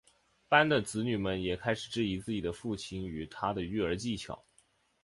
[0.49, 4.43] 班的子女们也开始质疑自己的父亲与他的育儿技巧。